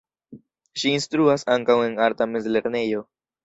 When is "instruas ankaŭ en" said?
1.01-2.03